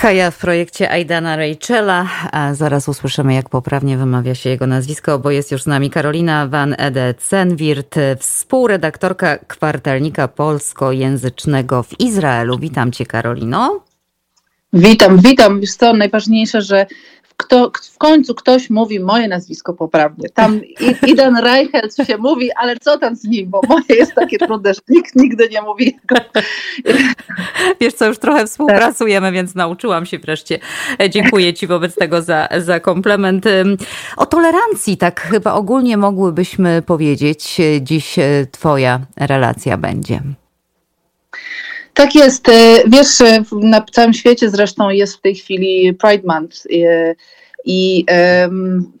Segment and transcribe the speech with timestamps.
[0.00, 5.30] Kaja w projekcie Aidana Rachela, a zaraz usłyszymy, jak poprawnie wymawia się jego nazwisko, bo
[5.30, 12.58] jest już z nami Karolina Van Ede Cenwirt, współredaktorka kwartalnika polskojęzycznego w Izraelu.
[12.58, 13.84] Witam cię, Karolino.
[14.72, 15.60] Witam, witam.
[15.60, 16.86] Wiesz co, najważniejsze, że
[17.38, 20.28] kto, w końcu ktoś mówi moje nazwisko poprawnie.
[20.28, 20.60] Tam
[21.06, 24.80] Idan Reichelt się mówi, ale co tam z nim, bo moje jest takie trudne, że
[24.88, 25.98] nikt nigdy nie mówi.
[27.80, 30.58] Wiesz co, już trochę współpracujemy, więc nauczyłam się wreszcie.
[31.10, 33.44] Dziękuję Ci wobec tego za, za komplement.
[34.16, 37.56] O tolerancji tak chyba ogólnie mogłybyśmy powiedzieć.
[37.80, 40.22] Dziś e, Twoja relacja będzie.
[41.98, 42.48] Tak jest.
[42.48, 46.56] E, wiesz, e, na całym świecie zresztą jest w tej chwili Pride Month.
[46.66, 47.14] E,
[47.64, 48.04] I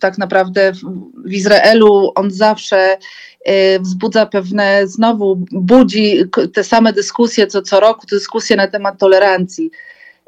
[0.00, 0.72] tak naprawdę
[1.24, 2.98] w Izraelu on zawsze
[3.80, 6.24] wzbudza pewne, znowu budzi
[6.54, 9.70] te same dyskusje co co roku, dyskusje na temat tolerancji.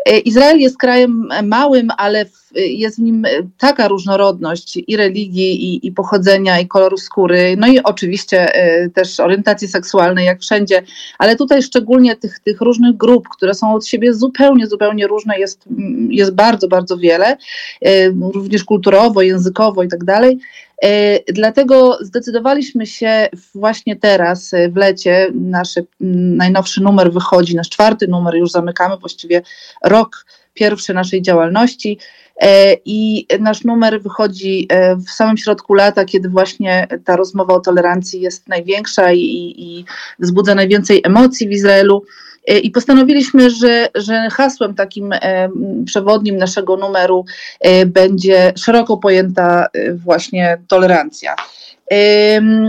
[0.06, 3.26] E, Izrael jest krajem małym, ale jest w nim
[3.58, 9.20] taka różnorodność i religii, i, i, pochodzenia, i koloru skóry, no i oczywiście e, też
[9.20, 10.82] orientacji seksualnej, jak wszędzie,
[11.18, 15.64] ale tutaj szczególnie tych, tych różnych grup, które są od siebie zupełnie, zupełnie różne, jest,
[16.08, 17.36] jest bardzo, bardzo wiele,
[17.84, 20.38] e, również kulturowo, językowo i tak dalej.
[20.84, 28.08] E, dlatego zdecydowaliśmy się właśnie teraz, e, w lecie, nasz najnowszy numer wychodzi, nasz czwarty
[28.08, 29.42] numer, już zamykamy właściwie
[29.84, 31.98] rok pierwszy naszej działalności.
[32.40, 34.68] E, I nasz numer wychodzi
[35.06, 39.84] w samym środku lata, kiedy właśnie ta rozmowa o tolerancji jest największa i, i
[40.18, 42.04] wzbudza najwięcej emocji w Izraelu.
[42.46, 45.48] E, I postanowiliśmy, że, że hasłem takim e,
[45.86, 47.24] przewodnim naszego numeru
[47.60, 51.36] e, będzie szeroko pojęta właśnie tolerancja.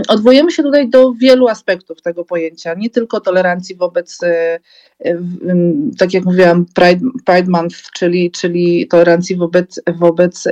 [0.08, 4.58] Odwołujemy się tutaj do wielu aspektów tego pojęcia, nie tylko tolerancji wobec, e,
[5.98, 10.44] tak jak mówiłam, Pride, Pride Month, czyli, czyli tolerancji wobec, wobec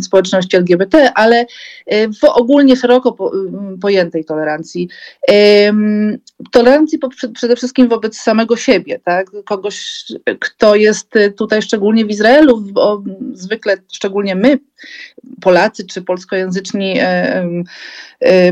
[0.00, 1.46] społeczności LGBT, ale
[1.86, 3.16] e, w ogólnie szeroko
[3.80, 4.88] pojętej tolerancji.
[6.50, 6.98] Tolerancji
[7.34, 9.30] przede wszystkim wobec samego siebie, tak?
[9.44, 10.04] kogoś,
[10.40, 14.58] kto jest tutaj szczególnie w Izraelu, bo zwykle szczególnie my,
[15.40, 17.64] Polacy czy polskojęzyczni Y,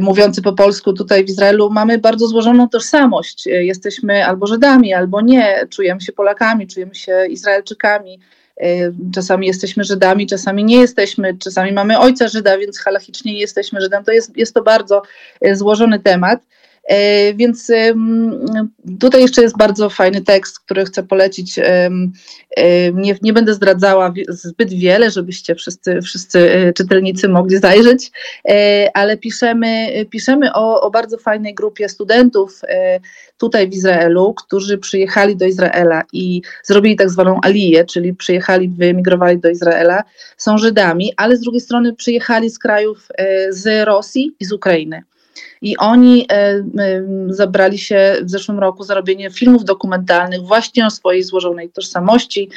[0.00, 3.46] mówiący po polsku tutaj w Izraelu, mamy bardzo złożoną tożsamość.
[3.46, 8.20] Y, jesteśmy albo Żydami, albo nie, czujemy się Polakami, czujemy się Izraelczykami.
[8.62, 13.80] Y, czasami jesteśmy Żydami, czasami nie jesteśmy, czasami mamy ojca Żyda, więc halachicznie nie jesteśmy
[13.80, 14.04] Żydem.
[14.04, 15.02] To jest, jest to bardzo
[15.52, 16.40] złożony temat.
[16.84, 17.72] E, więc
[19.00, 21.60] tutaj jeszcze jest bardzo fajny tekst, który chcę polecić.
[22.93, 28.10] Nie, nie będę zdradzała zbyt wiele, żebyście wszyscy, wszyscy e, czytelnicy mogli zajrzeć,
[28.48, 32.60] e, ale piszemy, piszemy o, o bardzo fajnej grupie studentów
[33.38, 39.38] tutaj w Izraelu, którzy przyjechali do Izraela i zrobili tak zwaną aliję, czyli przyjechali, wyemigrowali
[39.38, 40.04] do Izraela,
[40.37, 43.09] są Żydami, ale z drugiej strony przyjechali z krajów
[43.50, 45.03] z Rosji i z Ukrainy.
[45.62, 46.65] I oni e, e,
[47.28, 52.50] zabrali się w zeszłym roku za robienie filmów dokumentalnych właśnie o swojej złożonej tożsamości.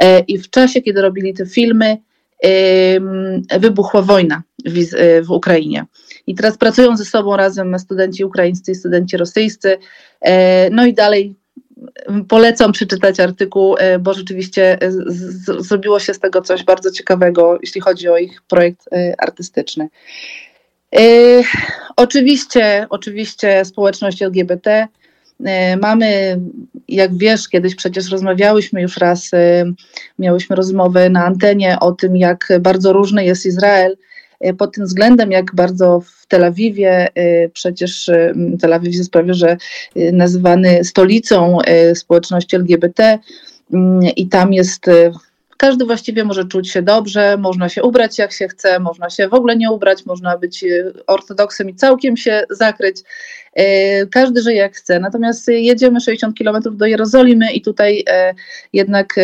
[0.00, 1.96] E, I w czasie, kiedy robili te filmy,
[3.60, 4.78] wybuchła wojna w,
[5.26, 5.84] w Ukrainie.
[6.26, 9.78] I teraz pracują ze sobą razem studenci ukraińscy i studenci rosyjscy.
[10.70, 11.34] No i dalej
[12.28, 14.78] polecam przeczytać artykuł, bo rzeczywiście
[15.58, 19.88] zrobiło się z tego coś bardzo ciekawego, jeśli chodzi o ich projekt artystyczny.
[20.92, 21.42] Yy,
[21.96, 24.88] oczywiście, oczywiście społeczność LGBT.
[25.40, 25.48] Yy,
[25.80, 26.40] mamy,
[26.88, 29.72] jak wiesz, kiedyś przecież rozmawiałyśmy już raz, yy,
[30.18, 33.96] miałyśmy rozmowę na antenie o tym, jak bardzo różny jest Izrael
[34.58, 37.08] pod tym względem, jak bardzo w Tel Awiwie,
[37.52, 38.10] przecież
[38.60, 39.56] Tel Awiw jest prawie, że
[40.12, 41.58] nazywany stolicą
[41.94, 43.18] społeczności LGBT
[44.16, 44.86] i tam jest
[45.58, 49.34] każdy właściwie może czuć się dobrze, można się ubrać jak się chce, można się w
[49.34, 52.96] ogóle nie ubrać, można być e, ortodoksem i całkiem się zakryć.
[53.54, 55.00] E, każdy żyje jak chce.
[55.00, 58.34] Natomiast jedziemy 60 kilometrów do Jerozolimy i tutaj e,
[58.72, 59.14] jednak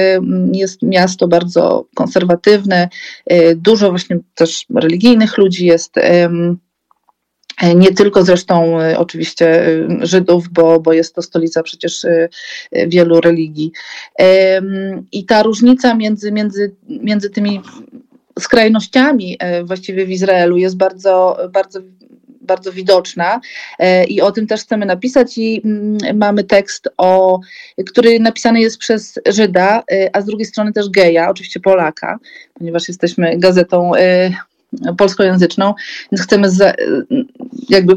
[0.52, 2.88] jest miasto bardzo konserwatywne,
[3.56, 5.94] dużo właśnie też religijnych ludzi jest.
[7.62, 12.06] E, nie tylko zresztą e, oczywiście e, Żydów, bo, bo jest to stolica przecież
[12.86, 13.72] wielu religii.
[15.12, 17.60] I ta różnica między, między, między tymi
[18.38, 21.80] skrajnościami właściwie w Izraelu jest bardzo, bardzo,
[22.40, 23.40] bardzo widoczna
[24.08, 27.40] i o tym też chcemy napisać i mm, mamy tekst, o,
[27.86, 32.18] który napisany jest przez Żyda, a z drugiej strony też geja, oczywiście Polaka,
[32.54, 33.92] ponieważ jesteśmy gazetą
[34.98, 35.74] polskojęzyczną,
[36.12, 36.72] więc chcemy za,
[37.68, 37.94] jakby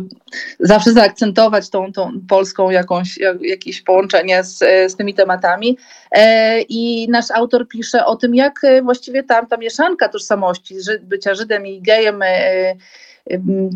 [0.60, 4.58] zawsze zaakcentować tą, tą polską jakąś, jak, jakieś połączenie z,
[4.92, 5.78] z tymi tematami.
[6.12, 11.68] E, I nasz autor pisze o tym, jak właściwie tam ta mieszanka tożsamości, bycia Żydem
[11.68, 12.76] i gejem, e,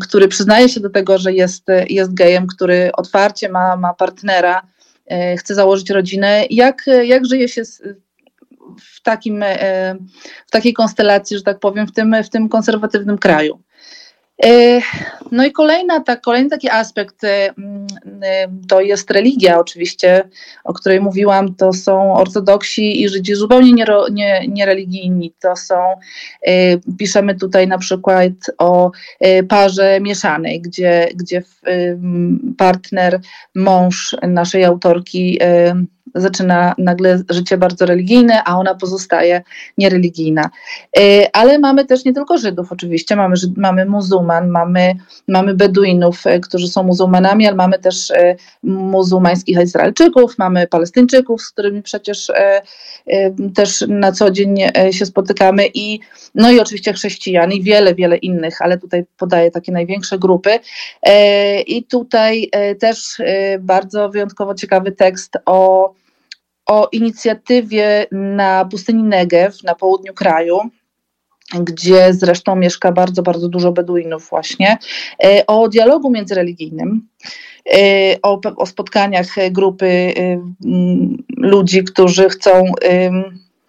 [0.00, 4.62] który przyznaje się do tego, że jest, jest gejem, który otwarcie ma, ma partnera,
[5.06, 7.82] e, chce założyć rodzinę, jak, jak żyje się z,
[8.80, 9.96] w, takim, e,
[10.46, 13.58] w takiej konstelacji, że tak powiem, w tym, w tym konserwatywnym kraju.
[14.44, 14.80] E,
[15.32, 17.54] no i kolejna, tak, kolejny taki aspekt e,
[18.68, 20.28] to jest religia oczywiście,
[20.64, 23.84] o której mówiłam, to są ortodoksi i Żydzi zupełnie
[24.48, 25.10] niereligijni.
[25.10, 25.74] Nie, nie to są,
[26.98, 28.90] piszemy tutaj na przykład o
[29.48, 31.42] parze mieszanej, gdzie, gdzie
[32.58, 33.20] partner,
[33.54, 35.38] mąż naszej autorki
[36.14, 39.42] zaczyna nagle życie bardzo religijne, a ona pozostaje
[39.78, 40.50] niereligijna.
[40.98, 44.94] E, ale mamy też nie tylko Żydów oczywiście, mamy, mamy muzułman, mamy,
[45.28, 51.50] mamy Beduinów, e, którzy są muzułmanami, ale mamy też e, muzułmańskich Izraelczyków, mamy Palestyńczyków, z
[51.50, 52.32] którymi przecież
[53.54, 54.56] też na co dzień
[54.90, 56.00] się spotykamy i
[56.34, 60.50] no i oczywiście chrześcijan i wiele, wiele innych, ale tutaj podaję takie największe grupy.
[61.66, 62.50] I tutaj
[62.80, 63.22] też
[63.60, 65.94] bardzo wyjątkowo ciekawy tekst o
[66.72, 70.58] o inicjatywie na pustyni Negev na południu kraju,
[71.60, 74.78] gdzie zresztą mieszka bardzo, bardzo dużo Beduinów właśnie,
[75.24, 77.08] e, o dialogu międzyreligijnym,
[77.72, 77.78] e,
[78.22, 80.12] o, o spotkaniach grupy e,
[81.36, 82.64] ludzi, którzy chcą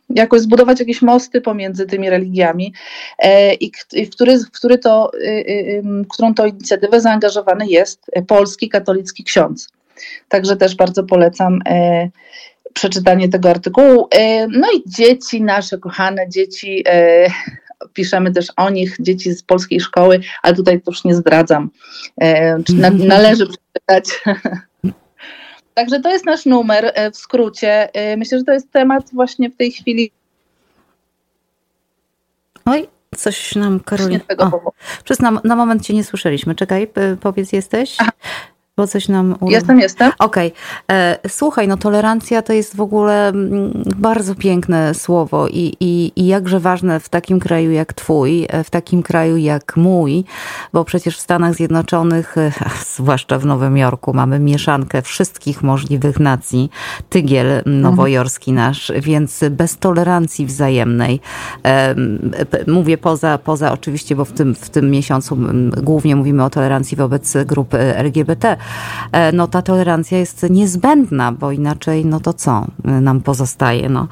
[0.10, 2.74] jakoś zbudować jakieś mosty pomiędzy tymi religiami
[3.60, 3.72] i
[4.06, 5.12] w, który, w, który to,
[6.10, 9.70] którą to inicjatywę zaangażowany jest polski katolicki ksiądz.
[10.30, 11.60] Także też bardzo polecam
[12.74, 14.08] przeczytanie tego artykułu.
[14.12, 17.28] E, no i dzieci, nasze kochane dzieci, e,
[17.94, 21.70] piszemy też o nich, dzieci z polskiej szkoły, ale tutaj to już nie zdradzam.
[22.22, 22.58] E,
[22.92, 24.20] należy przeczytać.
[25.74, 27.90] Także to jest nasz numer w skrócie.
[28.18, 30.12] Myślę, że to jest temat właśnie w tej chwili.
[32.66, 32.88] Oj,
[33.18, 34.24] coś nam Karolina.
[35.04, 36.56] Przez na, na moment cię nie słyszeliśmy.
[36.56, 36.88] Czekaj,
[37.22, 37.96] powiedz, jesteś?
[38.00, 38.12] Aha.
[38.78, 39.36] Bo coś nam...
[39.42, 40.12] Jestem, jestem.
[40.20, 40.48] Okej.
[40.48, 40.98] Okay.
[40.98, 46.28] E, słuchaj, no tolerancja to jest w ogóle mm, bardzo piękne słowo i, i, i
[46.28, 50.24] jakże ważne w takim kraju jak twój, e, w takim kraju jak mój,
[50.74, 52.52] bo przecież w Stanach Zjednoczonych, e,
[52.96, 56.70] zwłaszcza w Nowym Jorku, mamy mieszankę wszystkich możliwych nacji,
[57.10, 58.68] tygiel nowojorski mhm.
[58.68, 61.20] nasz, więc bez tolerancji wzajemnej,
[62.68, 65.38] mówię poza, poza oczywiście, bo w tym, w tym miesiącu
[65.84, 68.58] głównie mówimy o tolerancji wobec grup LGBT,
[69.34, 73.90] no ta tolerancja jest niezbędna, bo inaczej no to co nam pozostaje?
[73.90, 74.08] No.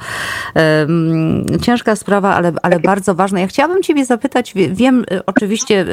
[1.62, 3.40] Ciężka sprawa, ale, ale bardzo ważna.
[3.40, 5.86] Ja chciałabym Ciebie zapytać, wiem, e, oczywiście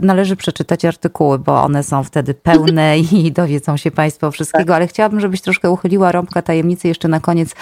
[0.00, 5.20] należy przeczytać artykuły, bo one są wtedy pełne i dowiedzą się Państwo wszystkiego, ale chciałabym,
[5.20, 7.54] żebyś troszkę uchyliła rąbka tajemnicy jeszcze na koniec.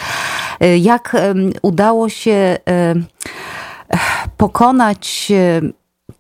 [0.61, 1.17] E, jak
[1.63, 2.59] udało się
[4.37, 5.33] pokonać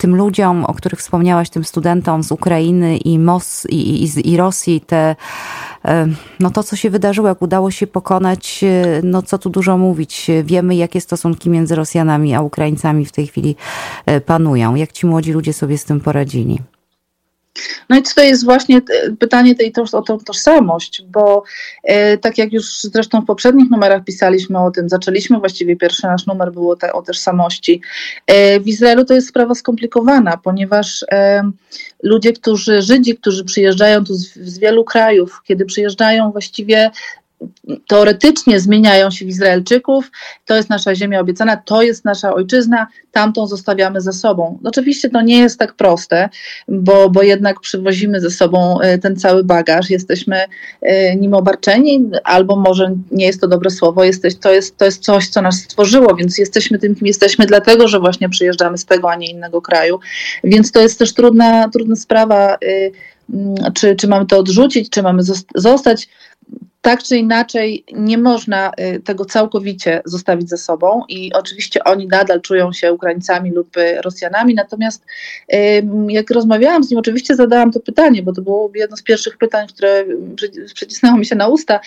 [0.02, 4.80] tym ludziom, o których wspomniałaś, tym studentom z Ukrainy i, Mos, i, i, i Rosji,
[4.80, 5.16] te,
[5.84, 6.06] e,
[6.40, 10.30] no to, co się wydarzyło, jak udało się pokonać, e, no co tu dużo mówić.
[10.44, 13.56] Wiemy, jakie stosunki między Rosjanami a Ukraińcami w tej chwili
[14.06, 14.74] e, panują.
[14.74, 16.71] Jak ci młodzi ludzie sobie z tym poradzili?
[17.88, 18.80] No i tutaj jest właśnie
[19.18, 21.42] pytanie tej, o tą tożsamość, bo
[21.82, 26.26] e, tak jak już zresztą w poprzednich numerach pisaliśmy o tym, zaczęliśmy właściwie pierwszy nasz
[26.26, 27.80] numer było te, o tożsamości.
[28.26, 31.42] E, w Izraelu to jest sprawa skomplikowana, ponieważ e,
[32.02, 36.90] ludzie, którzy, Żydzi, którzy przyjeżdżają tu z, z wielu krajów, kiedy przyjeżdżają właściwie
[37.86, 40.10] teoretycznie zmieniają się w Izraelczyków,
[40.46, 44.58] to jest nasza ziemia obiecana, to jest nasza ojczyzna, tamtą zostawiamy ze sobą.
[44.64, 46.28] Oczywiście to nie jest tak proste,
[46.68, 50.40] bo, bo jednak przywozimy ze sobą e, ten cały bagaż, jesteśmy
[50.82, 55.02] e, nim obarczeni, albo może nie jest to dobre słowo, jesteś, to, jest, to jest
[55.02, 59.10] coś, co nas stworzyło, więc jesteśmy tym, kim jesteśmy, dlatego, że właśnie przyjeżdżamy z tego,
[59.10, 60.00] a nie innego kraju.
[60.44, 62.92] Więc to jest też trudna, trudna sprawa, y,
[63.74, 65.22] czy, czy mamy to odrzucić, czy mamy
[65.54, 66.08] zostać
[66.82, 72.40] tak czy inaczej nie można y, tego całkowicie zostawić ze sobą i oczywiście oni nadal
[72.40, 75.04] czują się Ukraińcami lub y, Rosjanami, natomiast
[76.08, 79.66] jak rozmawiałam z nim, oczywiście zadałam to pytanie, bo to było jedno z pierwszych pytań,
[79.68, 80.04] które
[80.74, 81.80] przycisnęło mi się na usta.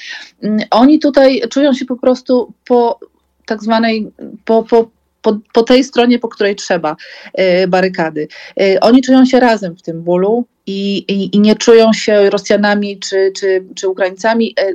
[0.71, 2.99] Oni tutaj czują się po prostu po
[3.45, 4.11] tak zwanej,
[4.45, 4.89] po, po,
[5.21, 6.95] po, po, tej stronie, po której trzeba
[7.39, 8.27] y, barykady.
[8.81, 13.31] Oni czują się razem w tym bólu, i, i, i nie czują się Rosjanami czy,
[13.35, 14.55] czy, czy Ukraińcami.
[14.59, 14.73] E,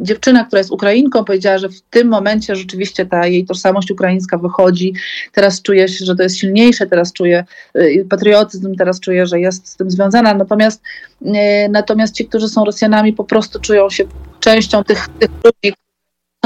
[0.00, 4.94] dziewczyna, która jest Ukrainką, powiedziała, że w tym momencie rzeczywiście ta jej tożsamość ukraińska wychodzi.
[5.32, 7.44] Teraz czuje się, że to jest silniejsze, teraz czuje
[7.76, 10.34] y, patriotyzm, teraz czuje, że jest z tym związana.
[10.34, 10.82] Natomiast,
[11.70, 14.04] natomiast ci, którzy są Rosjanami, po prostu czują się
[14.40, 15.74] częścią tych, tych ludzi,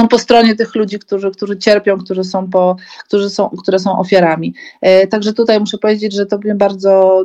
[0.01, 2.75] są po stronie tych ludzi, którzy, którzy cierpią, którzy są po,
[3.07, 4.53] którzy są, które są ofiarami.
[4.81, 7.23] E, także tutaj muszę powiedzieć, że to mnie bardzo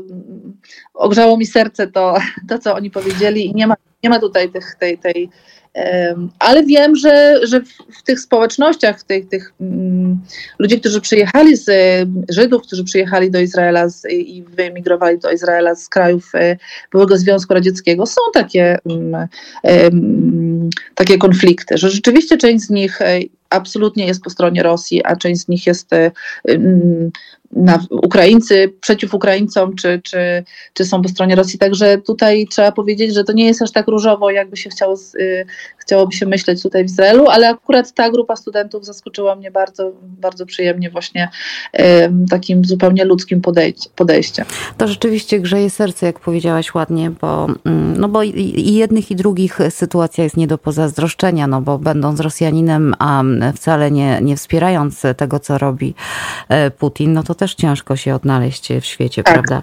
[0.94, 2.16] ogrzało mi serce to,
[2.48, 3.74] to co oni powiedzieli i nie ma,
[4.04, 5.30] nie ma tutaj tych, tej, tej
[6.38, 7.60] ale wiem, że, że
[7.92, 10.20] w, tych społecznościach, tych, tych um,
[10.58, 11.70] ludzi, którzy przyjechali z
[12.30, 16.56] Żydów, którzy przyjechali do Izraela z, i wyemigrowali do Izraela z krajów e,
[16.90, 24.06] byłego Związku Radzieckiego, są takie, um, takie konflikty, że rzeczywiście część z nich e, absolutnie
[24.06, 26.10] jest po stronie Rosji, a część z nich jest e,
[27.52, 31.58] na Ukraińcy przeciw Ukraińcom, czy, czy, czy są po stronie Rosji.
[31.58, 35.46] Także tutaj trzeba powiedzieć, że to nie jest aż tak różowo, jakby się chciało, y,
[35.78, 40.46] chciałoby się myśleć tutaj w Izraelu, ale akurat ta grupa studentów zaskoczyła mnie bardzo, bardzo
[40.46, 41.28] przyjemnie właśnie
[42.30, 43.40] takim zupełnie ludzkim
[43.96, 44.46] podejściem.
[44.78, 49.58] To rzeczywiście grzeje serce, jak powiedziałaś ładnie, bo, mm, no bo i jednych i drugich
[49.70, 53.22] sytuacja jest nie do pozazdroszczenia, no bo będąc Rosjaninem, a
[53.56, 55.94] wcale nie, nie wspierając tego, co robi
[56.48, 59.34] e, Putin, no to też ciężko się odnaleźć w świecie, tak.
[59.34, 59.62] prawda?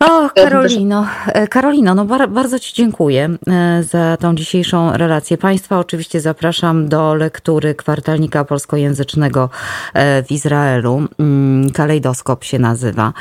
[0.00, 5.38] O, Karolino, e, Karolino, no bardzo Ci dziękuję e, za tą dzisiejszą relację.
[5.38, 9.50] Państwa oczywiście zapraszam do lektury kwartalnika polskojęzycznego
[9.94, 11.02] e, w Izraelu.
[11.18, 13.12] Mm, Kalejdoskop się nazywa.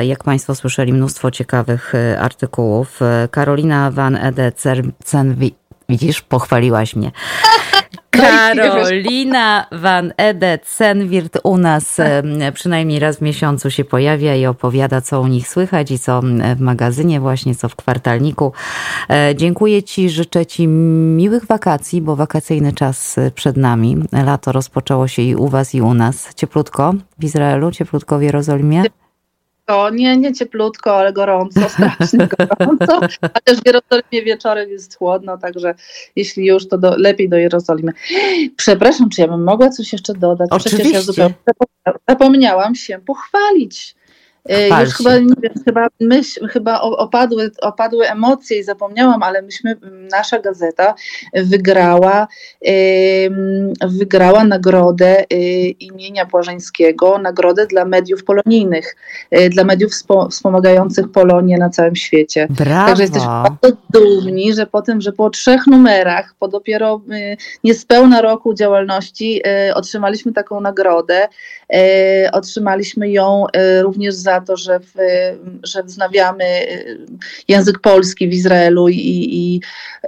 [0.00, 3.00] Jak Państwo słyszeli, mnóstwo ciekawych artykułów.
[3.30, 4.52] Karolina van Ede
[5.88, 7.12] widzisz, pochwaliłaś mnie.
[8.56, 11.96] No Karolina Van Ede Cenwirt u nas
[12.54, 16.20] przynajmniej raz w miesiącu się pojawia i opowiada, co u nich słychać i co
[16.56, 18.52] w magazynie właśnie, co w kwartalniku.
[19.10, 23.96] E, dziękuję Ci, życzę Ci miłych wakacji, bo wakacyjny czas przed nami.
[24.12, 26.34] Lato rozpoczęło się i u Was, i u nas.
[26.34, 28.82] Cieplutko w Izraelu, cieplutko w Jerozolimie
[29.68, 33.00] to nie, nie cieplutko, ale gorąco, strasznie gorąco.
[33.20, 35.74] A też w Jerozolimie wieczorem jest chłodno, także
[36.16, 37.92] jeśli już, to do, lepiej do Jerozolimy.
[38.56, 40.48] Przepraszam, czy ja bym mogła coś jeszcze dodać?
[40.50, 40.78] Oczywiście.
[40.78, 41.34] Przecież ja zupełnie
[42.08, 43.94] zapomniałam się pochwalić
[44.48, 49.76] E, już chyba, nie wiem, chyba, myśl, chyba opadły, opadły emocje i zapomniałam, ale myśmy,
[50.10, 50.94] nasza gazeta
[51.34, 52.28] wygrała,
[53.88, 55.24] wygrała nagrodę e,
[55.68, 58.96] imienia Błażeńskiego, nagrodę dla mediów polonijnych,
[59.30, 59.92] e, dla mediów
[60.30, 62.46] wspomagających Polonię na całym świecie.
[62.50, 62.86] Brawo.
[62.86, 67.00] Także jesteśmy bardzo dumni, że po tym, że po trzech numerach, po dopiero
[67.64, 69.42] niespełna roku działalności
[69.74, 71.28] otrzymaliśmy taką nagrodę.
[72.32, 73.44] Otrzymaliśmy ją
[73.82, 74.94] również za to, że, w,
[75.62, 77.06] że wznawiamy y,
[77.48, 79.60] język polski w Izraelu i, i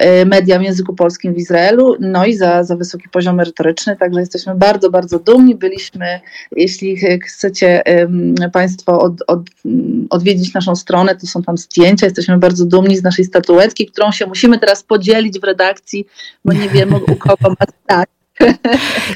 [0.03, 4.21] y, media w języku polskim w Izraelu, no i za, za wysoki poziom merytoryczny, także
[4.21, 5.55] jesteśmy bardzo, bardzo dumni.
[5.55, 6.21] Byliśmy,
[6.57, 6.97] jeśli
[7.27, 7.83] chcecie
[8.53, 9.41] Państwo od, od,
[10.11, 14.27] odwiedzić naszą stronę, to są tam zdjęcia, jesteśmy bardzo dumni z naszej statuetki, którą się
[14.27, 16.07] musimy teraz podzielić w redakcji,
[16.45, 18.09] bo nie wiemy u kogo ma stać.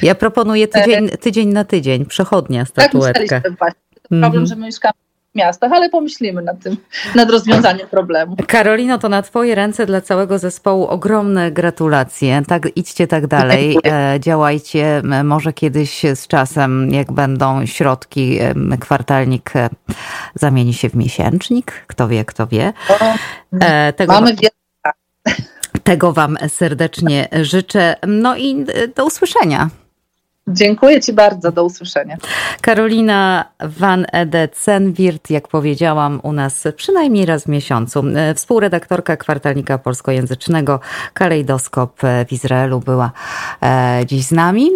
[0.03, 3.41] Ja proponuję tydzień, tydzień na tydzień, przechodnia tak statuetka.
[3.59, 3.75] Tak,
[4.09, 4.49] problem, mm -hmm.
[4.49, 4.95] że my mieszkamy
[5.35, 6.77] miastach, ale pomyślimy nad tym,
[7.15, 8.37] nad rozwiązaniem problemu.
[8.47, 12.43] Karolino, to na Twoje ręce dla całego zespołu ogromne gratulacje.
[12.47, 15.03] Tak, idźcie tak dalej, e, działajcie.
[15.25, 18.39] Może kiedyś z czasem, jak będą środki,
[18.81, 19.71] kwartalnik e,
[20.35, 21.73] zamieni się w miesięcznik.
[21.87, 22.73] Kto wie, kto wie.
[23.61, 24.51] E, tego Mamy wiele
[25.85, 27.97] tego Wam serdecznie życzę.
[28.07, 28.65] No i
[28.97, 29.71] do usłyszenia.
[30.49, 32.17] Dziękuję Ci bardzo, do usłyszenia.
[32.61, 38.05] Karolina Van Ede Cenwirt, jak powiedziałam, u nas przynajmniej raz w miesiącu.
[38.35, 40.81] Współredaktorka kwartalnika polskojęzycznego
[41.15, 43.13] Kalejdoskop w Izraelu była
[43.63, 44.71] e, dziś z nami.